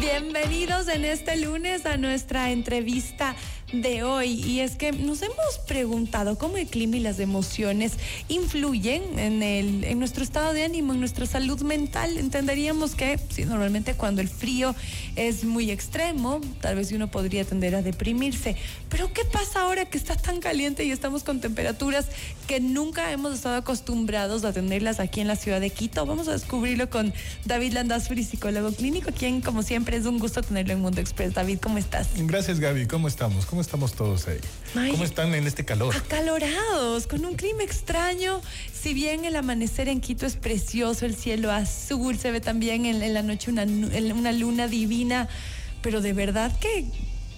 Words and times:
Bienvenidos 0.00 0.88
en 0.88 1.04
este 1.04 1.36
lunes 1.36 1.84
a 1.84 1.98
nuestra 1.98 2.52
entrevista 2.52 3.36
de 3.72 4.02
hoy 4.02 4.28
y 4.30 4.60
es 4.60 4.76
que 4.76 4.92
nos 4.92 5.22
hemos 5.22 5.58
preguntado 5.66 6.36
cómo 6.36 6.56
el 6.56 6.66
clima 6.66 6.96
y 6.96 7.00
las 7.00 7.20
emociones 7.20 7.92
influyen 8.28 9.18
en, 9.18 9.42
el, 9.42 9.84
en 9.84 9.98
nuestro 9.98 10.24
estado 10.24 10.52
de 10.52 10.64
ánimo, 10.64 10.92
en 10.92 11.00
nuestra 11.00 11.26
salud 11.26 11.60
mental. 11.62 12.18
Entenderíamos 12.18 12.94
que 12.94 13.18
sí, 13.30 13.44
normalmente 13.44 13.94
cuando 13.94 14.20
el 14.20 14.28
frío 14.28 14.74
es 15.16 15.44
muy 15.44 15.70
extremo, 15.70 16.40
tal 16.60 16.76
vez 16.76 16.92
uno 16.92 17.10
podría 17.10 17.44
tender 17.44 17.74
a 17.74 17.82
deprimirse. 17.82 18.56
Pero 18.88 19.12
¿qué 19.12 19.24
pasa 19.24 19.62
ahora 19.62 19.84
que 19.84 19.98
está 19.98 20.16
tan 20.16 20.40
caliente 20.40 20.84
y 20.84 20.90
estamos 20.90 21.22
con 21.22 21.40
temperaturas 21.40 22.06
que 22.46 22.60
nunca 22.60 23.12
hemos 23.12 23.34
estado 23.34 23.56
acostumbrados 23.56 24.44
a 24.44 24.52
tenerlas 24.52 25.00
aquí 25.00 25.20
en 25.20 25.28
la 25.28 25.36
ciudad 25.36 25.60
de 25.60 25.70
Quito? 25.70 26.04
Vamos 26.06 26.28
a 26.28 26.32
descubrirlo 26.32 26.90
con 26.90 27.12
David 27.44 27.74
Landazuri, 27.74 28.24
psicólogo 28.24 28.72
clínico, 28.72 29.10
quien 29.16 29.40
como 29.40 29.62
siempre 29.62 29.96
es 29.96 30.06
un 30.06 30.18
gusto 30.18 30.42
tenerlo 30.42 30.72
en 30.72 30.80
Mundo 30.80 31.00
Express. 31.00 31.34
David, 31.34 31.58
¿cómo 31.62 31.78
estás? 31.78 32.08
Gracias 32.16 32.58
Gaby, 32.58 32.86
¿cómo 32.86 33.08
estamos? 33.08 33.46
¿Cómo 33.46 33.59
estamos 33.60 33.94
todos 33.94 34.26
ahí? 34.28 34.40
¿Cómo 34.90 35.04
están 35.04 35.34
en 35.34 35.46
este 35.46 35.64
calor? 35.64 35.94
Acalorados, 35.94 37.06
con 37.06 37.24
un 37.24 37.34
clima 37.34 37.62
extraño. 37.62 38.40
Si 38.72 38.94
bien 38.94 39.24
el 39.24 39.36
amanecer 39.36 39.88
en 39.88 40.00
Quito 40.00 40.26
es 40.26 40.36
precioso, 40.36 41.06
el 41.06 41.14
cielo 41.14 41.50
azul, 41.50 42.18
se 42.18 42.30
ve 42.30 42.40
también 42.40 42.86
en, 42.86 43.14
la 43.14 43.22
noche 43.22 43.50
una, 43.50 43.64
una 43.64 44.32
luna 44.32 44.68
divina, 44.68 45.28
pero 45.82 46.00
de 46.00 46.12
verdad 46.12 46.56
que 46.58 46.86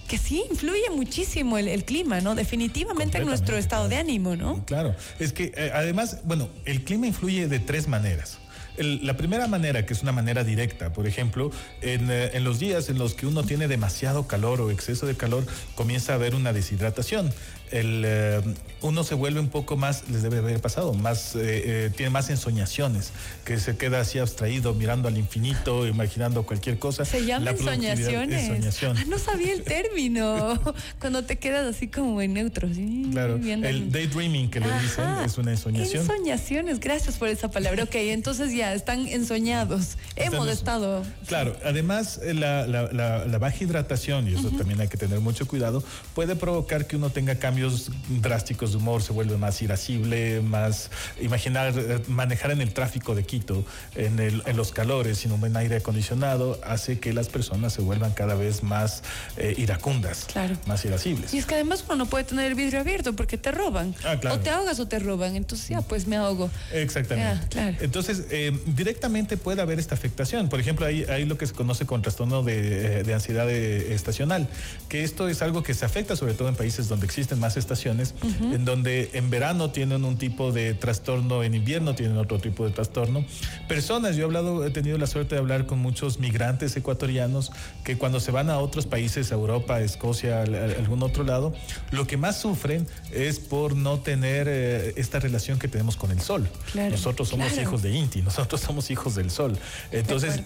que 0.07 0.17
sí 0.17 0.43
influye 0.51 0.89
muchísimo 0.91 1.57
el, 1.57 1.85
clima, 1.85 2.21
¿no? 2.21 2.35
Definitivamente 2.35 3.17
en 3.17 3.25
nuestro 3.25 3.57
estado 3.57 3.87
de 3.87 3.95
ánimo, 3.95 4.35
¿no? 4.35 4.63
Claro, 4.65 4.95
es 5.17 5.33
que 5.33 5.53
eh, 5.55 5.71
además, 5.73 6.19
bueno, 6.25 6.49
el 6.65 6.83
clima 6.83 7.07
influye 7.07 7.47
de 7.47 7.59
tres 7.59 7.87
maneras 7.87 8.37
la 8.77 9.15
primera 9.15 9.47
manera, 9.47 9.85
que 9.85 9.93
es 9.93 10.01
una 10.01 10.11
manera 10.11 10.43
directa, 10.43 10.91
por 10.93 11.07
ejemplo, 11.07 11.51
eh, 11.81 12.31
en, 12.33 12.43
los 12.43 12.59
días 12.59 12.89
en 12.89 12.97
los 12.97 13.13
que 13.13 13.27
uno 13.27 13.43
tiene 13.43 13.67
demasiado 13.67 14.27
calor 14.27 14.61
o 14.61 14.71
exceso 14.71 15.05
de 15.05 15.15
calor, 15.15 15.45
comienza 15.75 16.13
a 16.13 16.15
haber 16.15 16.35
una 16.35 16.53
deshidratación. 16.53 17.31
El, 17.71 18.03
eh, 18.05 18.41
uno 18.81 19.03
se 19.03 19.15
vuelve 19.15 19.39
un 19.39 19.49
poco 19.49 19.77
más, 19.77 20.07
les 20.09 20.21
debe 20.21 20.37
haber 20.37 20.61
pasado, 20.61 20.93
más, 20.93 21.35
eh, 21.35 21.89
tiene 21.95 22.11
más 22.11 22.29
ensoñaciones, 22.29 23.11
que 23.45 23.59
se 23.59 23.77
queda 23.77 24.01
así 24.01 24.19
abstraído, 24.19 24.75
mirando 24.75 25.07
al 25.07 25.17
infinito, 25.17 25.87
imaginando 25.87 26.43
cualquier 26.43 26.77
cosa. 26.77 27.03
Se 27.03 27.25
llama 27.25 27.51
ensoñaciones. 27.51 28.83
Ah, 28.83 29.05
no 29.07 29.17
sabía 29.17 29.53
el 29.53 29.63
término. 29.63 30.59
Cuando 30.99 31.23
te 31.23 31.37
quedas 31.37 31.75
así 31.75 31.87
como 31.87 32.21
en 32.21 32.33
neutro. 32.33 32.67
claro, 33.11 33.37
el 33.37 33.91
daydreaming 33.91 34.51
que 34.51 34.59
le 34.59 34.67
dicen 34.79 35.05
es 35.25 35.37
una 35.37 35.51
ensoñación. 35.51 36.01
Ensoñaciones, 36.03 36.79
gracias 36.79 37.17
por 37.17 37.27
esa 37.27 37.49
palabra. 37.49 37.83
Ok, 37.83 37.95
entonces 37.95 38.53
ya 38.53 38.62
están 38.71 39.07
ensoñados. 39.07 39.97
Hemos 40.15 40.47
estado. 40.47 41.03
Claro, 41.27 41.57
además 41.65 42.19
eh, 42.23 42.33
la, 42.33 43.37
baja 43.39 43.63
hidratación, 43.63 44.29
y 44.29 44.35
eso 44.35 44.49
también 44.51 44.79
hay 44.79 44.87
que 44.87 44.97
tener 44.97 45.19
mucho 45.19 45.47
cuidado, 45.47 45.83
puede 46.13 46.35
provocar 46.35 46.85
que 46.85 46.95
uno 46.95 47.09
tenga 47.09 47.35
cambios 47.35 47.91
drásticos 48.21 48.71
de 48.71 48.77
humor, 48.77 49.01
se 49.01 49.11
vuelve 49.11 49.37
más 49.37 49.61
irascible, 49.61 50.41
más 50.41 50.89
imaginar, 51.19 51.73
eh, 51.75 51.99
manejar 52.07 52.51
en 52.51 52.61
el 52.61 52.73
tráfico 52.73 53.15
de 53.15 53.23
Quito, 53.23 53.65
en, 53.95 54.19
el, 54.19 54.43
en 54.45 54.55
los 54.55 54.71
calores, 54.71 55.17
sin 55.17 55.31
un 55.31 55.39
buen 55.39 55.57
aire 55.57 55.77
acondicionado, 55.77 56.59
hace 56.63 56.99
que 56.99 57.11
las 57.11 57.29
personas 57.29 57.73
se 57.73 57.81
vuelvan 57.81 58.13
cada 58.13 58.35
vez 58.35 58.63
más 58.63 59.03
eh, 59.37 59.55
iracundas, 59.57 60.25
claro. 60.31 60.55
más 60.67 60.85
irascibles. 60.85 61.33
Y 61.33 61.39
es 61.39 61.45
que 61.45 61.55
además 61.55 61.83
uno 61.87 61.97
no 61.97 62.05
puede 62.05 62.23
tener 62.23 62.45
el 62.45 62.55
vidrio 62.55 62.79
abierto 62.79 63.13
porque 63.13 63.37
te 63.37 63.51
roban. 63.51 63.95
Ah, 64.05 64.17
o 64.31 64.39
te 64.39 64.49
ahogas 64.49 64.79
o 64.79 64.87
te 64.87 64.99
roban. 64.99 65.35
Entonces 65.35 65.69
ya, 65.69 65.81
pues 65.81 66.07
me 66.07 66.15
ahogo. 66.15 66.49
Exactamente. 66.71 67.47
claro. 67.49 67.77
Entonces, 67.79 68.25
directamente 68.65 69.37
puede 69.37 69.61
haber 69.61 69.79
esta 69.79 69.95
afectación. 69.95 70.49
Por 70.49 70.59
ejemplo, 70.59 70.85
hay, 70.85 71.03
hay 71.03 71.25
lo 71.25 71.37
que 71.37 71.47
se 71.47 71.53
conoce 71.53 71.85
con 71.85 72.01
trastorno 72.01 72.43
de, 72.43 73.01
eh, 73.01 73.13
ansiedad 73.13 73.49
eh, 73.49 73.93
estacional, 73.93 74.47
que 74.89 75.03
esto 75.03 75.27
es 75.27 75.41
algo 75.41 75.63
que 75.63 75.73
se 75.73 75.85
afecta 75.85 76.15
sobre 76.15 76.33
todo 76.33 76.49
en 76.49 76.55
países 76.55 76.87
donde 76.87 77.05
existen 77.05 77.39
más 77.39 77.57
estaciones, 77.57 78.15
en 78.41 78.65
donde 78.65 79.11
en 79.13 79.29
verano 79.29 79.71
tienen 79.71 80.05
un 80.05 80.17
tipo 80.17 80.51
de 80.51 80.73
trastorno, 80.73 81.43
en 81.43 81.53
invierno 81.53 81.95
tienen 81.95 82.17
otro 82.17 82.39
tipo 82.39 82.65
de 82.65 82.71
trastorno. 82.71 83.25
Personas, 83.67 84.15
yo 84.15 84.23
he 84.23 84.25
hablado, 84.25 84.65
he 84.65 84.71
tenido 84.71 84.97
la 84.97 85.07
suerte 85.07 85.35
de 85.35 85.41
hablar 85.41 85.65
con 85.65 85.79
muchos 85.79 86.19
migrantes 86.19 86.75
ecuatorianos 86.75 87.51
que 87.83 87.97
cuando 87.97 88.19
se 88.19 88.31
van 88.31 88.49
a 88.49 88.57
otros 88.57 88.85
países, 88.85 89.31
a 89.31 89.35
Europa, 89.35 89.81
Escocia, 89.81 90.39
a, 90.39 90.43
algún 90.43 91.03
otro 91.03 91.23
lado, 91.23 91.53
lo 91.91 92.07
que 92.07 92.17
más 92.17 92.39
sufren 92.39 92.87
es 93.11 93.39
por 93.39 93.75
no 93.75 93.99
tener 93.99 94.47
eh, 94.49 94.93
esta 94.97 95.19
relación 95.19 95.59
que 95.59 95.67
tenemos 95.67 95.95
con 95.95 96.11
el 96.11 96.21
sol. 96.21 96.49
nosotros 96.73 97.29
somos 97.29 97.57
hijos 97.57 97.81
de 97.81 97.91
Inti, 97.91 98.21
nosotros 98.21 98.42
nosotros 98.43 98.61
somos 98.61 98.91
hijos 98.91 99.15
del 99.15 99.31
sol. 99.31 99.57
Entonces, 99.91 100.41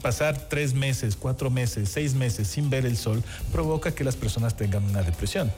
pasar 0.00 0.48
tres 0.48 0.72
meses, 0.72 1.16
cuatro 1.16 1.50
meses, 1.50 1.90
seis 1.90 2.14
meses 2.14 2.48
sin 2.48 2.70
ver 2.70 2.86
el 2.86 2.96
sol 2.96 3.22
provoca 3.52 3.94
que 3.94 4.04
las 4.04 4.16
personas 4.16 4.56
tengan 4.56 4.84
una 4.84 5.02
depresión. 5.02 5.52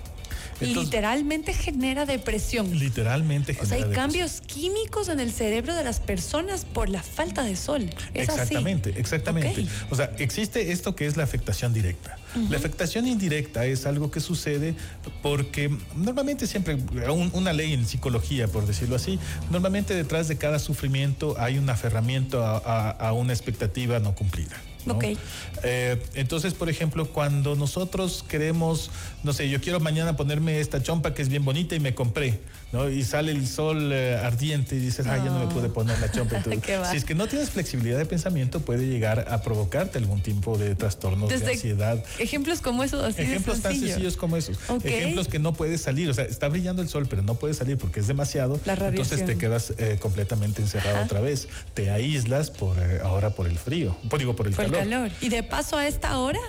Literalmente 0.60 1.52
genera 1.52 2.06
depresión. 2.06 2.78
Literalmente 2.78 3.54
genera 3.54 3.76
O 3.76 3.78
sea, 3.78 3.88
hay 3.88 3.94
cambios 3.94 4.40
químicos 4.40 5.08
en 5.08 5.20
el 5.20 5.32
cerebro 5.32 5.74
de 5.74 5.84
las 5.84 6.00
personas 6.00 6.64
por 6.64 6.88
la 6.88 7.02
falta 7.02 7.42
de 7.42 7.56
sol. 7.56 7.90
exactamente, 8.14 8.94
exactamente. 8.96 9.66
O 9.90 9.96
sea, 9.96 10.10
existe 10.18 10.72
esto 10.72 10.94
que 10.94 11.06
es 11.06 11.16
la 11.16 11.24
afectación 11.24 11.72
directa. 11.72 12.18
La 12.50 12.56
afectación 12.56 13.06
indirecta 13.06 13.64
es 13.64 13.86
algo 13.86 14.10
que 14.10 14.18
sucede 14.18 14.74
porque 15.22 15.70
normalmente 15.94 16.48
siempre, 16.48 16.76
una 17.32 17.52
ley 17.52 17.72
en 17.72 17.86
psicología, 17.86 18.48
por 18.48 18.66
decirlo 18.66 18.96
así, 18.96 19.20
normalmente 19.50 19.94
detrás 19.94 20.26
de 20.26 20.36
cada 20.36 20.58
sufrimiento 20.58 21.36
hay 21.38 21.58
un 21.58 21.70
aferramiento 21.70 22.44
a 22.44 23.12
una 23.12 23.32
expectativa 23.32 24.00
no 24.00 24.14
cumplida. 24.14 24.56
Eh, 25.62 26.02
entonces, 26.14 26.54
por 26.54 26.68
ejemplo, 26.68 27.06
cuando 27.06 27.56
nosotros 27.56 28.24
queremos, 28.28 28.90
no 29.22 29.32
sé, 29.32 29.48
yo 29.48 29.60
quiero 29.60 29.80
mañana 29.80 30.16
ponerme 30.16 30.60
esta 30.60 30.82
chompa 30.82 31.14
que 31.14 31.22
es 31.22 31.28
bien 31.28 31.44
bonita 31.44 31.74
y 31.74 31.80
me 31.80 31.94
compré, 31.94 32.40
¿no? 32.74 32.90
Y 32.90 33.04
sale 33.04 33.30
el 33.30 33.46
sol 33.46 33.92
eh, 33.92 34.16
ardiente 34.16 34.74
y 34.74 34.80
dices, 34.80 35.06
ay, 35.06 35.22
ya 35.24 35.30
no 35.30 35.38
me 35.38 35.46
pude 35.46 35.68
poner 35.68 35.96
la 36.00 36.10
chompa. 36.10 36.42
si 36.90 36.96
es 36.96 37.04
que 37.04 37.14
no 37.14 37.28
tienes 37.28 37.50
flexibilidad 37.50 37.96
de 37.96 38.04
pensamiento, 38.04 38.60
puede 38.60 38.86
llegar 38.86 39.26
a 39.30 39.42
provocarte 39.42 39.98
algún 39.98 40.20
tipo 40.20 40.58
de 40.58 40.74
trastorno, 40.74 41.28
de 41.28 41.36
ansiedad. 41.36 42.04
Ejemplos 42.18 42.60
como 42.60 42.82
esos, 42.82 43.16
Ejemplos 43.16 43.60
tan 43.60 43.78
sencillos 43.78 44.16
como 44.16 44.36
esos. 44.36 44.58
Ejemplos 44.82 45.28
que 45.28 45.38
no 45.38 45.54
puedes 45.54 45.82
salir, 45.82 46.10
o 46.10 46.14
sea, 46.14 46.24
está 46.24 46.48
brillando 46.48 46.82
el 46.82 46.88
sol, 46.88 47.06
pero 47.08 47.22
no 47.22 47.36
puedes 47.36 47.56
salir 47.56 47.78
porque 47.78 48.00
es 48.00 48.08
demasiado. 48.08 48.60
entonces 48.66 49.24
te 49.24 49.38
quedas 49.38 49.72
eh, 49.78 49.98
completamente 50.00 50.60
encerrado 50.60 51.04
otra 51.04 51.20
vez. 51.20 51.48
Te 51.74 51.90
aíslas 51.90 52.50
por 52.50 52.76
ahora 53.04 53.30
por 53.30 53.46
el 53.46 53.56
frío, 53.56 53.96
por, 54.10 54.18
digo, 54.18 54.34
por 54.34 54.48
el 54.48 54.56
calor. 54.56 55.12
Y 55.20 55.28
de 55.28 55.44
paso 55.44 55.78
a 55.78 55.86
esta 55.86 56.18
hora 56.18 56.40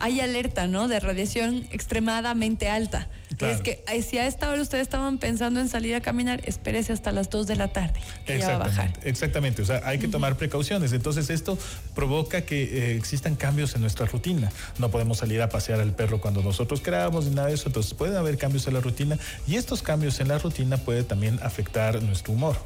hay 0.00 0.20
alerta, 0.20 0.66
¿no? 0.66 0.88
De 0.88 0.98
radiación 0.98 1.68
extremadamente 1.70 2.68
alta. 2.68 3.08
Es 3.48 3.60
que 3.60 3.82
eh, 3.92 4.02
si 4.02 4.18
a 4.18 4.26
esta 4.26 4.50
hora 4.50 4.60
ustedes 4.60 4.82
estaban 4.82 5.18
pensando 5.18 5.60
en 5.60 5.68
salir 5.68 5.94
a 5.94 6.00
caminar, 6.00 6.40
espérese 6.44 6.92
hasta 6.92 7.12
las 7.12 7.30
2 7.30 7.46
de 7.46 7.56
la 7.56 7.68
tarde. 7.68 8.00
Que 8.26 8.38
ya 8.38 8.48
va 8.48 8.54
a 8.54 8.58
bajar. 8.58 8.92
Exactamente. 9.02 9.62
O 9.62 9.64
sea, 9.64 9.82
hay 9.84 9.98
que 9.98 10.08
tomar 10.08 10.36
precauciones. 10.36 10.92
Entonces, 10.92 11.30
esto 11.30 11.58
provoca 11.94 12.42
que 12.42 12.62
eh, 12.62 12.96
existan 12.96 13.36
cambios 13.36 13.74
en 13.74 13.80
nuestra 13.80 14.06
rutina. 14.06 14.50
No 14.78 14.90
podemos 14.90 15.18
salir 15.18 15.40
a 15.42 15.48
pasear 15.48 15.80
al 15.80 15.94
perro 15.94 16.20
cuando 16.20 16.42
nosotros 16.42 16.80
queramos 16.80 17.26
ni 17.26 17.34
nada 17.34 17.48
de 17.48 17.54
eso. 17.54 17.68
Entonces, 17.68 17.94
pueden 17.94 18.16
haber 18.16 18.38
cambios 18.38 18.66
en 18.66 18.74
la 18.74 18.80
rutina 18.80 19.18
y 19.46 19.56
estos 19.56 19.82
cambios 19.82 20.20
en 20.20 20.28
la 20.28 20.38
rutina 20.38 20.76
pueden 20.76 21.04
también 21.04 21.38
afectar 21.42 22.02
nuestro 22.02 22.32
humor. 22.32 22.56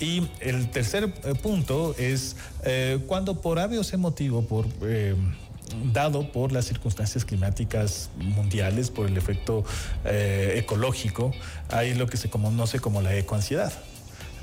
Y 0.00 0.26
el 0.40 0.70
tercer 0.70 1.12
eh, 1.24 1.34
punto 1.34 1.94
es 1.98 2.36
cuando 3.06 3.40
por 3.40 3.58
hábitos 3.58 3.92
emotivo, 3.92 4.42
por 4.42 4.66
dado 5.92 6.30
por 6.30 6.52
las 6.52 6.66
circunstancias 6.66 7.24
climáticas 7.24 8.10
mundiales, 8.16 8.90
por 8.90 9.06
el 9.06 9.16
efecto 9.16 9.64
eh, 10.04 10.54
ecológico, 10.56 11.32
hay 11.68 11.94
lo 11.94 12.06
que 12.06 12.16
se 12.16 12.30
conoce 12.30 12.80
como 12.80 13.02
la 13.02 13.14
ecoansiedad. 13.16 13.72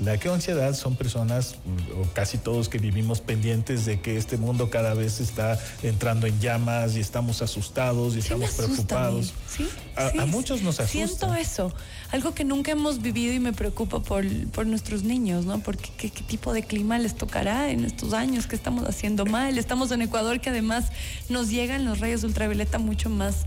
La 0.00 0.14
ecoansiedad 0.14 0.74
son 0.74 0.96
personas, 0.96 1.56
o 1.94 2.08
casi 2.14 2.38
todos 2.38 2.70
que 2.70 2.78
vivimos 2.78 3.20
pendientes 3.20 3.84
de 3.84 4.00
que 4.00 4.16
este 4.16 4.38
mundo 4.38 4.70
cada 4.70 4.94
vez 4.94 5.20
está 5.20 5.58
entrando 5.82 6.26
en 6.26 6.40
llamas 6.40 6.96
y 6.96 7.00
estamos 7.00 7.42
asustados 7.42 8.16
y 8.16 8.20
estamos 8.20 8.50
preocupados. 8.52 9.34
¿Sí? 9.46 9.68
A, 9.96 10.24
muchos 10.24 10.62
nos 10.62 10.80
asusta. 10.80 11.06
Siento 11.06 11.34
eso, 11.34 11.74
algo 12.12 12.32
que 12.34 12.44
nunca 12.44 12.72
hemos 12.72 13.02
vivido 13.02 13.34
y 13.34 13.40
me 13.40 13.52
preocupa 13.52 14.00
por, 14.00 14.24
por 14.52 14.66
nuestros 14.66 15.02
niños, 15.02 15.44
¿no? 15.44 15.60
Porque 15.60 15.90
¿qué, 15.98 16.08
qué 16.10 16.22
tipo 16.22 16.54
de 16.54 16.62
clima 16.62 16.98
les 16.98 17.14
tocará 17.14 17.70
en 17.70 17.84
estos 17.84 18.14
años, 18.14 18.46
que 18.46 18.56
estamos 18.56 18.88
haciendo 18.88 19.26
mal. 19.26 19.58
Estamos 19.58 19.90
en 19.90 20.00
Ecuador 20.00 20.40
que 20.40 20.48
además 20.48 20.86
nos 21.28 21.50
llegan 21.50 21.84
los 21.84 22.00
rayos 22.00 22.24
ultravioleta 22.24 22.78
mucho 22.78 23.10
más 23.10 23.44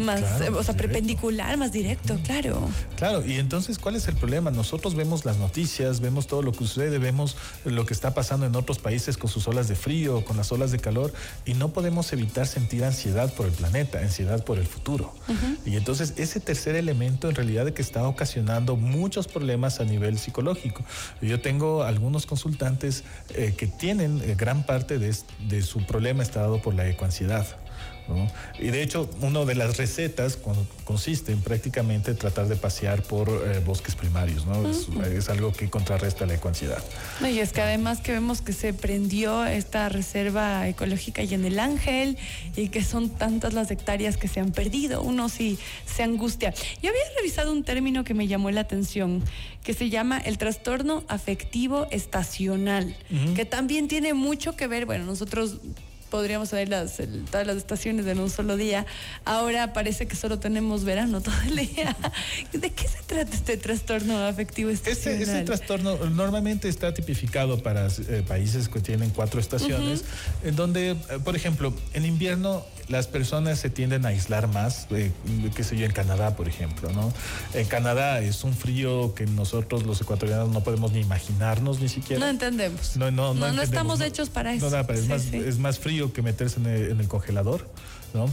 más, 0.00 0.22
o 0.54 0.62
sea, 0.62 0.76
perpendicular, 0.76 1.56
más 1.56 1.72
directo, 1.72 2.18
claro. 2.24 2.68
Claro, 2.96 3.24
y 3.24 3.34
entonces, 3.34 3.78
¿cuál 3.78 3.96
es 3.96 4.08
el 4.08 4.16
problema? 4.16 4.50
Nosotros 4.50 4.94
vemos 4.94 5.24
las 5.24 5.36
noticias, 5.38 6.00
vemos 6.00 6.26
todo 6.26 6.42
lo 6.42 6.52
que 6.52 6.58
sucede, 6.58 6.98
vemos 6.98 7.36
lo 7.64 7.86
que 7.86 7.94
está 7.94 8.14
pasando 8.14 8.46
en 8.46 8.56
otros 8.56 8.78
países 8.78 9.16
con 9.16 9.30
sus 9.30 9.46
olas 9.48 9.68
de 9.68 9.76
frío, 9.76 10.24
con 10.24 10.36
las 10.36 10.50
olas 10.52 10.72
de 10.72 10.78
calor, 10.78 11.12
y 11.44 11.54
no 11.54 11.72
podemos 11.72 12.12
evitar 12.12 12.46
sentir 12.46 12.84
ansiedad 12.84 13.32
por 13.34 13.46
el 13.46 13.52
planeta, 13.52 13.98
ansiedad 13.98 14.44
por 14.44 14.58
el 14.58 14.66
futuro. 14.66 15.14
Y 15.64 15.76
entonces, 15.76 16.14
ese 16.16 16.40
tercer 16.40 16.76
elemento 16.76 17.28
en 17.28 17.34
realidad 17.34 17.70
que 17.72 17.82
está 17.82 18.06
ocasionando 18.06 18.76
muchos 18.76 19.28
problemas 19.28 19.80
a 19.80 19.84
nivel 19.84 20.18
psicológico. 20.18 20.84
Yo 21.20 21.40
tengo 21.40 21.82
algunos 21.82 22.26
consultantes 22.26 23.04
eh, 23.34 23.54
que 23.56 23.66
tienen 23.66 24.20
eh, 24.24 24.34
gran 24.36 24.64
parte 24.64 24.98
de, 24.98 25.14
de 25.48 25.62
su 25.62 25.84
problema 25.86 26.22
está 26.22 26.40
dado 26.40 26.60
por 26.62 26.74
la 26.74 26.88
ecoansiedad. 26.88 27.46
Y 28.58 28.68
de 28.68 28.82
hecho, 28.82 29.08
una 29.20 29.44
de 29.44 29.54
las 29.54 29.76
recetas 29.76 30.38
consiste 30.84 31.32
en 31.32 31.40
prácticamente 31.40 32.14
tratar 32.14 32.48
de 32.48 32.56
pasear 32.56 33.02
por 33.02 33.28
eh, 33.28 33.60
bosques 33.64 33.94
primarios, 33.94 34.46
¿no? 34.46 34.68
es, 35.04 35.28
algo 35.28 35.52
que 35.52 35.70
contrarresta 35.70 36.26
la 36.26 36.34
ecoansiedad. 36.34 36.82
y 37.22 37.38
es 37.38 37.52
que 37.52 37.60
además 37.60 38.00
que 38.00 38.12
vemos 38.12 38.40
que 38.40 38.52
se 38.52 38.74
prendió 38.74 39.44
esta 39.44 39.88
reserva 39.88 40.68
ecológica 40.68 41.22
y 41.22 41.34
en 41.34 41.44
el 41.44 41.58
Ángel 41.58 42.18
y 42.56 42.68
que 42.68 42.82
son 42.82 43.10
tantas 43.10 43.54
las 43.54 43.70
hectáreas 43.70 44.16
que 44.16 44.28
se 44.28 44.40
han 44.40 44.50
perdido, 44.50 45.02
uno 45.02 45.28
sí 45.28 45.58
se 45.86 46.02
angustia. 46.02 46.52
Yo 46.82 46.90
había 46.90 47.02
revisado 47.16 47.52
un 47.52 47.64
término 47.64 48.04
que 48.04 48.14
me 48.14 48.26
llamó 48.26 48.50
la 48.50 48.62
atención, 48.62 49.22
que 49.62 49.74
se 49.74 49.90
llama 49.90 50.18
el 50.18 50.38
trastorno 50.38 51.04
afectivo 51.08 51.86
estacional, 51.90 52.96
que 53.34 53.44
también 53.44 53.88
tiene 53.88 54.14
mucho 54.14 54.56
que 54.56 54.66
ver, 54.66 54.86
bueno, 54.86 55.04
nosotros 55.04 55.58
podríamos 56.10 56.50
ver 56.50 56.68
las, 56.68 56.98
todas 57.30 57.46
las 57.46 57.56
estaciones 57.56 58.06
en 58.06 58.18
un 58.18 58.30
solo 58.30 58.56
día. 58.56 58.86
Ahora 59.24 59.72
parece 59.72 60.06
que 60.06 60.16
solo 60.16 60.38
tenemos 60.38 60.84
verano 60.84 61.20
todo 61.22 61.34
el 61.46 61.56
día. 61.56 61.96
¿De 62.52 62.70
qué 62.70 62.88
se 62.88 62.98
trata 63.06 63.34
este 63.34 63.56
trastorno 63.56 64.18
afectivo 64.26 64.70
este, 64.70 64.90
estacional? 64.90 65.36
Este, 65.36 65.44
trastorno 65.44 65.96
normalmente 66.06 66.68
está 66.68 66.92
tipificado 66.92 67.62
para 67.62 67.86
eh, 67.86 68.24
países 68.26 68.68
que 68.68 68.80
tienen 68.80 69.10
cuatro 69.10 69.40
estaciones, 69.40 70.04
en 70.44 70.56
donde, 70.56 70.90
eh, 70.90 70.96
por 71.24 71.36
ejemplo, 71.36 71.72
en 71.94 72.04
invierno 72.04 72.64
las 72.90 73.06
personas 73.06 73.58
se 73.60 73.70
tienden 73.70 74.04
a 74.04 74.08
aislar 74.08 74.48
más, 74.48 74.88
eh, 74.90 75.12
qué 75.54 75.62
sé 75.62 75.76
yo, 75.76 75.86
en 75.86 75.92
Canadá, 75.92 76.34
por 76.34 76.48
ejemplo, 76.48 76.90
¿no? 76.92 77.12
En 77.54 77.66
Canadá 77.66 78.20
es 78.20 78.42
un 78.42 78.52
frío 78.52 79.14
que 79.14 79.26
nosotros 79.26 79.84
los 79.84 80.00
ecuatorianos 80.00 80.50
no 80.50 80.62
podemos 80.62 80.92
ni 80.92 81.00
imaginarnos 81.00 81.80
ni 81.80 81.88
siquiera. 81.88 82.18
No 82.18 82.28
entendemos. 82.28 82.96
No, 82.96 83.10
no, 83.12 83.32
no, 83.32 83.52
no, 83.52 83.62
estamos 83.62 84.00
hechos 84.00 84.28
para 84.28 84.52
eso. 84.54 84.70
No, 84.70 84.80
es, 84.92 85.08
más, 85.08 85.26
es 85.32 85.58
más 85.58 85.78
frío 85.78 85.99
que 86.12 86.22
meterse 86.22 86.60
en 86.60 86.66
el, 86.66 87.08
congelador. 87.08 87.68
¿no? 88.12 88.28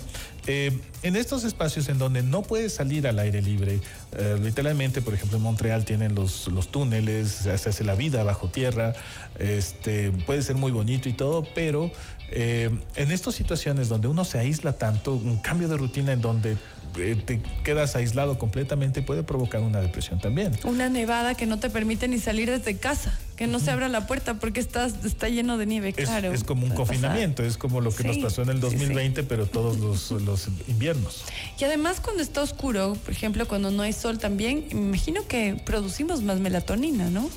Eh, 0.47 0.79
en 1.03 1.15
estos 1.15 1.43
espacios 1.43 1.87
en 1.89 1.99
donde 1.99 2.23
no 2.23 2.41
puedes 2.41 2.73
salir 2.73 3.07
al 3.07 3.19
aire 3.19 3.41
libre, 3.41 3.79
eh, 4.13 4.37
literalmente, 4.41 5.01
por 5.01 5.13
ejemplo, 5.13 5.37
en 5.37 5.43
Montreal 5.43 5.85
tienen 5.85 6.15
los, 6.15 6.47
los 6.47 6.69
túneles, 6.69 7.29
se 7.29 7.51
hace 7.51 7.83
la 7.83 7.93
vida 7.93 8.23
bajo 8.23 8.49
tierra, 8.49 8.93
este, 9.37 10.11
puede 10.25 10.41
ser 10.41 10.55
muy 10.55 10.71
bonito 10.71 11.09
y 11.09 11.13
todo, 11.13 11.45
pero 11.53 11.91
eh, 12.29 12.69
en 12.95 13.11
estas 13.11 13.35
situaciones 13.35 13.87
donde 13.87 14.07
uno 14.07 14.25
se 14.25 14.37
aísla 14.37 14.73
tanto, 14.73 15.13
un 15.13 15.37
cambio 15.37 15.67
de 15.67 15.77
rutina 15.77 16.11
en 16.11 16.21
donde 16.21 16.57
te 16.93 17.41
quedas 17.63 17.95
aislado 17.95 18.37
completamente 18.37 19.01
puede 19.01 19.23
provocar 19.23 19.61
una 19.61 19.81
depresión 19.81 20.19
también. 20.19 20.51
Una 20.63 20.89
nevada 20.89 21.35
que 21.35 21.45
no 21.45 21.59
te 21.59 21.69
permite 21.69 22.07
ni 22.07 22.19
salir 22.19 22.49
desde 22.49 22.77
casa, 22.77 23.17
que 23.35 23.47
no 23.47 23.59
se 23.59 23.71
abra 23.71 23.87
la 23.87 24.07
puerta 24.07 24.35
porque 24.35 24.59
estás, 24.59 24.93
está 25.05 25.29
lleno 25.29 25.57
de 25.57 25.65
nieve, 25.65 25.93
claro. 25.93 26.33
Es 26.33 26.43
como 26.43 26.65
un 26.65 26.73
confinamiento, 26.73 27.43
es 27.43 27.57
como 27.57 27.81
lo 27.81 27.93
que 27.93 28.03
nos 28.03 28.17
pasó 28.17 28.41
en 28.41 28.49
el 28.49 28.59
2020, 28.59 29.23
pero 29.23 29.45
todos 29.45 29.77
los, 29.77 30.11
los 30.21 30.47
inviernos. 30.67 31.25
Y 31.59 31.63
además 31.63 31.99
cuando 31.99 32.23
está 32.23 32.41
oscuro, 32.41 32.95
por 33.03 33.11
ejemplo, 33.11 33.47
cuando 33.47 33.71
no 33.71 33.83
hay 33.83 33.93
sol 33.93 34.17
también, 34.17 34.65
me 34.71 34.79
imagino 34.79 35.27
que 35.27 35.61
producimos 35.65 36.21
más 36.23 36.39
melatonina, 36.39 37.09
¿no? 37.09 37.29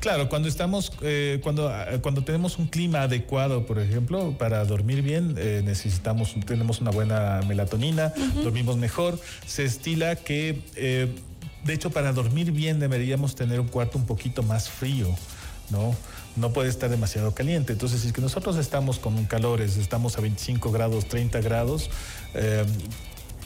Claro, 0.00 0.28
cuando 0.28 0.48
estamos, 0.48 0.92
eh, 1.02 1.40
cuando, 1.42 1.70
eh, 1.70 1.98
cuando 2.00 2.22
tenemos 2.22 2.58
un 2.58 2.66
clima 2.66 3.02
adecuado, 3.02 3.66
por 3.66 3.78
ejemplo, 3.78 4.36
para 4.38 4.64
dormir 4.64 5.02
bien, 5.02 5.34
eh, 5.38 5.62
necesitamos, 5.64 6.34
tenemos 6.46 6.80
una 6.80 6.90
buena 6.90 7.40
melatonina, 7.46 8.12
dormimos 8.42 8.76
mejor. 8.76 9.18
Se 9.46 9.64
estila 9.64 10.16
que, 10.16 10.60
de 11.64 11.72
hecho, 11.72 11.90
para 11.90 12.12
dormir 12.12 12.52
bien 12.52 12.78
deberíamos 12.78 13.34
tener 13.34 13.60
un 13.60 13.68
cuarto 13.68 13.98
un 13.98 14.06
poquito 14.06 14.42
más 14.42 14.68
frío, 14.68 15.08
¿no? 15.70 15.94
No 16.36 16.52
puede 16.52 16.68
estar 16.68 16.90
demasiado 16.90 17.34
caliente. 17.34 17.72
Entonces, 17.72 18.02
si 18.02 18.08
es 18.08 18.12
que 18.12 18.20
nosotros 18.20 18.56
estamos 18.56 18.98
con 18.98 19.24
calores, 19.24 19.76
estamos 19.78 20.18
a 20.18 20.20
25 20.20 20.70
grados, 20.70 21.06
30 21.06 21.40
grados, 21.40 21.90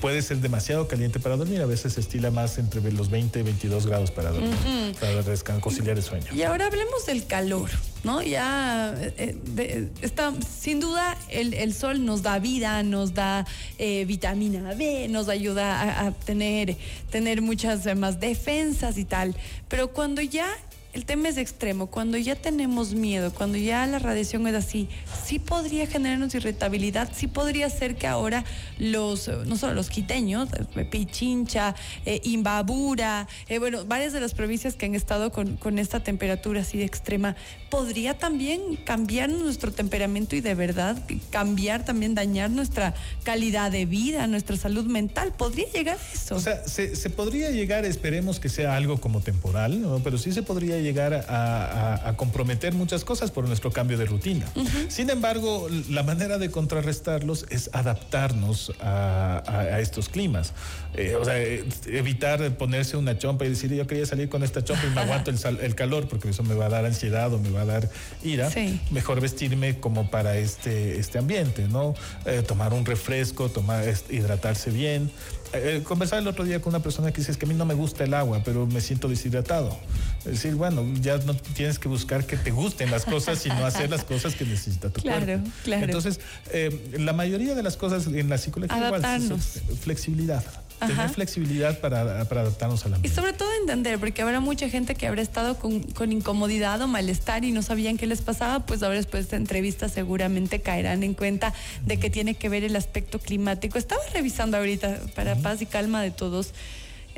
puede 0.01 0.23
ser 0.23 0.39
demasiado 0.39 0.89
caliente 0.89 1.21
para 1.21 1.37
dormir. 1.37 1.61
A 1.61 1.67
veces 1.67 1.95
se 1.95 2.01
estila 2.01 2.31
más 2.31 2.59
entre 2.59 2.81
los 2.93 3.11
20 3.11 3.41
y 3.41 3.43
22 3.43 3.87
grados 3.87 4.11
para 4.11 4.31
dormir, 4.31 4.55
para 5.01 5.61
conciliar 5.61 5.97
el 5.97 6.03
sueño. 6.03 6.27
Y 6.35 6.43
ahora 6.43 6.67
hablemos 6.67 7.07
del 7.07 7.27
calor, 7.27 7.71
¿no? 8.03 8.23
Ya 8.23 8.95
eh, 8.99 9.37
eh, 9.57 9.89
está, 10.03 10.33
sin 10.41 10.81
duda 10.81 11.17
el, 11.29 11.75
sol 11.75 12.05
nos 12.05 12.23
da 12.23 12.39
vida, 12.39 12.83
nos 12.83 13.15
da 13.15 13.47
eh, 13.79 14.05
vitamina 14.07 14.75
B, 14.75 15.09
nos 15.09 15.29
ayuda 15.29 15.81
a, 15.81 16.07
a, 16.07 16.13
tener, 16.13 16.77
tener 17.11 17.43
muchas 17.43 17.95
más 17.97 18.19
defensas 18.21 18.99
y 18.99 19.05
tal. 19.05 19.37
Pero 19.69 19.93
cuando 19.93 20.23
ya 20.23 20.49
el 20.93 21.05
tema 21.05 21.29
es 21.29 21.37
extremo. 21.37 21.87
Cuando 21.87 22.19
ya 22.19 22.35
tenemos 22.35 22.95
miedo, 22.95 23.33
cuando 23.33 23.59
ya 23.59 23.87
la 23.87 23.99
radiación 23.99 24.47
es 24.49 24.55
así, 24.55 24.89
sí 25.25 25.39
podría 25.39 25.87
generarnos 25.87 26.35
irritabilidad, 26.35 27.11
sí 27.15 27.29
podría 27.29 27.71
ser 27.71 27.97
que 27.97 28.07
ahora 28.07 28.45
los, 28.79 29.29
no 29.47 29.57
solo 29.57 29.75
los 29.75 29.89
quiteños, 29.89 30.49
eh, 30.77 30.85
Pichincha, 30.85 31.75
eh, 32.07 32.21
Imbabura, 32.25 33.29
eh, 33.49 33.59
bueno, 33.59 33.85
varias 33.85 34.13
de 34.13 34.21
las 34.21 34.35
provincias 34.35 34.75
que 34.75 34.87
han 34.87 34.95
estado 34.95 35.31
con, 35.31 35.57
con, 35.57 35.79
esta 35.79 36.01
temperatura 36.01 36.63
así 36.63 36.79
de 36.79 36.85
extrema, 36.85 37.37
podría 37.71 38.19
también 38.19 38.77
cambiar 38.77 39.31
nuestro 39.31 39.73
temperamento 39.73 40.35
y 40.35 40.41
de 40.41 40.55
verdad 40.55 41.01
cambiar 41.31 41.85
también, 41.85 42.15
dañar 42.15 42.51
nuestra 42.51 42.95
calidad 43.23 43.71
de 43.71 43.87
vida, 43.87 44.27
nuestra 44.27 44.57
salud 44.57 44.85
mental. 44.87 45.33
¿Podría 45.37 45.71
llegar 45.73 45.97
a 45.97 46.13
eso? 46.15 46.35
O 46.35 46.41
sea, 46.41 46.67
se, 46.67 46.97
se 46.97 47.11
podría 47.11 47.51
llegar, 47.51 47.85
esperemos 47.85 48.41
que 48.41 48.49
sea 48.49 48.77
algo 48.77 49.01
como 49.01 49.21
temporal, 49.21 49.81
¿no? 49.81 50.01
pero 50.01 50.19
sí 50.19 50.33
se 50.33 50.43
podría 50.43 50.80
llegar 50.81 51.27
a, 51.29 52.15
comprometer 52.17 52.75
muchas 52.75 53.05
cosas 53.05 53.31
por 53.31 53.47
nuestro 53.47 53.71
cambio 53.71 53.97
de 53.97 54.05
rutina. 54.05 54.47
Sin 54.89 55.11
embargo, 55.11 55.69
la 55.89 56.03
manera 56.03 56.39
de 56.39 56.51
contrarrestarlos 56.51 57.47
es 57.51 57.71
adaptarnos 57.73 58.73
a, 58.81 59.79
estos 59.81 60.09
climas. 60.09 60.53
Eh, 60.95 61.15
o 61.15 61.25
sea, 61.25 61.39
evitar 61.87 62.57
ponerse 62.57 62.97
una 62.97 63.17
chompa 63.17 63.45
y 63.45 63.51
decir, 63.51 63.73
yo 63.73 63.87
quería 63.87 64.07
salir 64.07 64.29
con 64.29 64.43
esta 64.43 64.63
chompa 64.65 64.87
y 64.87 64.91
me 64.91 65.01
aguanto 65.01 65.31
el, 65.31 65.75
calor 65.75 66.09
porque 66.09 66.31
eso 66.31 66.43
me 66.43 66.55
va 66.55 66.67
a 66.67 66.69
dar 66.69 66.85
ansiedad 66.85 67.33
o 67.33 67.39
me 67.39 67.51
va 67.51 67.63
a 67.63 67.67
dar 67.67 67.89
ira. 68.23 68.51
Mejor 68.91 69.21
vestirme 69.21 69.79
como 69.79 70.11
para 70.11 70.37
este, 70.37 70.99
este 70.99 71.19
ambiente, 71.19 71.69
¿no? 71.69 71.95
Eh, 72.27 72.43
tomar 72.47 72.73
un 72.73 72.85
refresco, 72.85 73.49
tomar, 73.49 73.85
hidratarse 74.11 74.71
bien. 74.71 75.11
Eh, 75.53 75.83
conversaba 75.85 76.21
el 76.21 76.29
otro 76.29 76.45
día 76.45 76.61
con 76.61 76.71
una 76.71 76.83
persona 76.83 77.11
que 77.13 77.19
dice, 77.21 77.33
es 77.33 77.37
que 77.37 77.47
a 77.47 77.49
mí 77.49 77.55
no 77.55 77.65
me 77.65 77.75
gusta 77.75 78.05
el 78.05 78.15
agua, 78.15 78.43
pero 78.45 78.67
me 78.67 78.81
siento 78.81 79.09
deshidratado. 79.09 79.77
Es 80.21 80.33
decir, 80.33 80.55
bueno, 80.55 80.87
ya 81.01 81.19
no 81.19 81.35
tienes 81.35 81.79
que 81.79 81.89
buscar 81.89 82.25
que 82.27 82.37
te 82.37 82.51
gusten 82.51 82.91
las 82.91 83.05
cosas, 83.05 83.39
sino 83.39 83.65
hacer 83.65 83.91
las 83.91 84.05
cosas 84.05 84.35
que 84.35 84.45
necesita 84.45 84.91
tu 84.91 85.01
claro, 85.01 85.25
cuerpo. 85.25 85.51
Claro. 85.65 85.85
Entonces, 85.85 86.21
eh, 86.53 86.97
la 86.99 87.13
mayoría 87.13 87.55
de 87.55 87.63
las 87.63 87.77
cosas 87.77 88.07
en 88.07 88.29
la 88.29 88.39
psicología 88.39 88.87
igual 88.87 89.05
es 89.05 90.60
tener 90.87 91.09
flexibilidad 91.11 91.79
para, 91.81 92.25
para, 92.25 92.43
adaptarnos 92.43 92.85
a 92.87 92.91
la 92.91 92.99
Y 93.03 93.09
sobre 93.09 93.33
todo 93.33 93.49
entender, 93.61 93.99
porque 93.99 94.23
habrá 94.23 94.41
mucha 94.41 94.69
gente 94.69 94.95
que 94.95 95.07
habrá 95.07 95.23
estado 95.23 95.57
con, 95.59 95.81
con, 95.83 96.13
incomodidad 96.13 96.81
o 96.83 96.89
malestar 96.89 97.45
y 97.45 97.53
no 97.53 97.63
sabían 97.63 97.97
qué 97.97 98.07
les 98.07 98.23
pasaba, 98.23 98.61
pues 98.61 98.83
ahora 98.83 98.97
después 98.97 99.23
de 99.23 99.25
esta 99.25 99.37
entrevista 99.37 99.89
seguramente 99.89 100.61
caerán 100.61 101.03
en 101.03 101.15
cuenta 101.15 101.55
de 101.85 101.99
que 101.99 102.11
tiene 102.11 102.35
que 102.35 102.49
ver 102.49 102.65
el 102.65 102.77
aspecto 102.77 103.19
climático. 103.19 103.79
Estaba 103.79 104.03
revisando 104.13 104.57
ahorita 104.57 105.01
para 105.15 105.37
paz 105.37 105.63
y 105.63 105.67
calma 105.67 106.03
de 106.03 106.11
todos. 106.11 106.53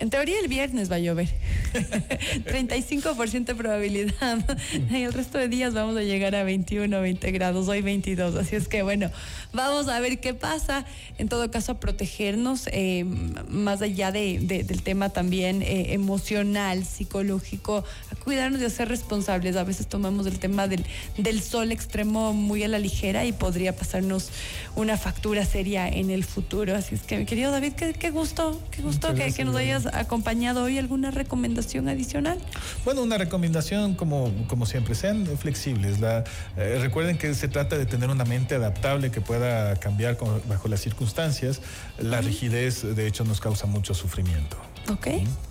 En 0.02 0.10
teoría 0.10 0.40
el 0.40 0.48
viernes 0.48 0.90
va 0.90 0.96
a 0.96 0.98
llover. 0.98 1.28
35% 1.72 3.44
de 3.44 3.54
probabilidad. 3.54 4.44
El 4.92 5.12
resto 5.12 5.38
de 5.38 5.46
días 5.46 5.74
vamos 5.74 5.96
a 5.96 6.02
llegar 6.02 6.34
a 6.34 6.42
21, 6.42 7.00
20 7.00 7.30
grados, 7.30 7.68
hoy 7.68 7.82
22. 7.82 8.34
Así 8.34 8.56
es 8.56 8.66
que 8.66 8.82
bueno, 8.82 9.12
vamos 9.52 9.86
a 9.86 10.00
ver 10.00 10.18
qué 10.18 10.34
pasa. 10.34 10.84
En 11.18 11.28
todo 11.28 11.48
caso, 11.52 11.70
a 11.70 11.78
protegernos, 11.78 12.68
eh, 12.72 13.04
más 13.46 13.80
allá 13.80 14.10
de, 14.10 14.40
del 14.40 14.82
tema 14.82 15.10
también 15.10 15.62
eh, 15.62 15.92
emocional, 15.92 16.84
psicológico, 16.84 17.84
cuidarnos 18.22 18.60
de 18.60 18.70
ser 18.70 18.88
responsables. 18.88 19.56
A 19.56 19.64
veces 19.64 19.86
tomamos 19.86 20.26
el 20.26 20.38
tema 20.38 20.68
del, 20.68 20.84
del 21.16 21.42
sol 21.42 21.72
extremo 21.72 22.32
muy 22.32 22.62
a 22.62 22.68
la 22.68 22.78
ligera 22.78 23.24
y 23.24 23.32
podría 23.32 23.74
pasarnos 23.74 24.30
una 24.76 24.96
factura 24.96 25.44
seria 25.44 25.88
en 25.88 26.10
el 26.10 26.24
futuro. 26.24 26.74
Así 26.76 26.94
es 26.94 27.02
que, 27.02 27.18
mi 27.18 27.26
querido 27.26 27.50
David, 27.50 27.72
qué, 27.72 27.92
qué 27.92 28.10
gusto, 28.10 28.60
qué 28.70 28.82
gusto 28.82 29.14
que, 29.14 29.32
que, 29.32 29.44
nos 29.44 29.56
hayas 29.56 29.86
acompañado 29.86 30.64
hoy. 30.64 30.78
¿Alguna 30.78 31.10
recomendación 31.10 31.88
adicional? 31.88 32.38
Bueno, 32.84 33.02
una 33.02 33.18
recomendación 33.18 33.94
como, 33.94 34.32
como 34.48 34.66
siempre, 34.66 34.94
sean 34.94 35.26
flexibles. 35.38 36.00
La, 36.00 36.24
eh, 36.56 36.78
recuerden 36.80 37.18
que 37.18 37.34
se 37.34 37.48
trata 37.48 37.76
de 37.76 37.86
tener 37.86 38.10
una 38.10 38.24
mente 38.24 38.54
adaptable 38.54 39.10
que 39.10 39.20
pueda 39.20 39.76
cambiar 39.76 40.16
bajo 40.48 40.68
las 40.68 40.80
circunstancias. 40.80 41.60
La 41.98 42.20
rigidez, 42.20 42.82
de 42.82 43.06
hecho, 43.06 43.24
nos 43.24 43.40
causa 43.40 43.66
mucho 43.66 43.94
sufrimiento. 43.94 44.71
Ok. 44.92 45.08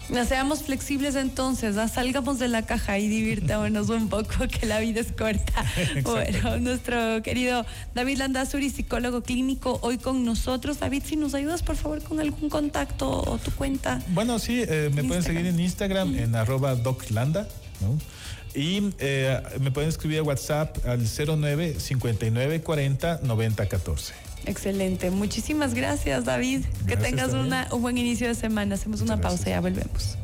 No 0.09 0.25
seamos 0.25 0.63
flexibles 0.63 1.15
entonces, 1.15 1.77
salgamos 1.89 2.37
de 2.37 2.49
la 2.49 2.63
caja 2.63 2.99
y 2.99 3.07
divirtámonos 3.07 3.89
un 3.89 4.09
poco, 4.09 4.47
que 4.59 4.65
la 4.65 4.79
vida 4.79 4.99
es 4.99 5.13
corta. 5.13 5.65
bueno, 6.03 6.57
nuestro 6.57 7.23
querido 7.23 7.65
David 7.95 8.17
Landazuri, 8.17 8.69
psicólogo 8.69 9.21
clínico, 9.21 9.79
hoy 9.81 9.97
con 9.97 10.25
nosotros. 10.25 10.79
David, 10.79 11.03
si 11.05 11.15
nos 11.15 11.33
ayudas, 11.33 11.63
por 11.63 11.77
favor, 11.77 12.03
con 12.03 12.19
algún 12.19 12.49
contacto 12.49 13.09
o 13.09 13.37
tu 13.37 13.51
cuenta. 13.51 14.01
Bueno, 14.09 14.37
sí, 14.37 14.63
eh, 14.67 14.91
me 14.93 15.03
pueden 15.05 15.23
seguir 15.23 15.45
en 15.45 15.59
Instagram, 15.59 16.13
en 16.17 16.35
arroba 16.35 16.75
doclanda, 16.75 17.47
Y 18.53 18.91
eh, 18.99 19.41
me 19.61 19.71
pueden 19.71 19.89
escribir 19.89 20.19
a 20.19 20.23
WhatsApp 20.23 20.85
al 20.85 21.07
09 21.07 21.79
59 21.79 22.61
40 22.61 23.21
90 23.23 23.65
14. 23.69 24.30
Excelente. 24.45 25.11
Muchísimas 25.11 25.73
gracias, 25.73 26.25
David. 26.25 26.65
que 26.87 26.97
tengas 26.97 27.33
una, 27.33 27.67
un 27.71 27.81
buen 27.81 27.97
inicio 27.97 28.27
de 28.27 28.35
semana. 28.35 28.75
Hacemos 28.75 29.01
una 29.01 29.19
pausa 29.21 29.49
y 29.49 29.51
ya 29.51 29.61
volvemos. 29.61 30.17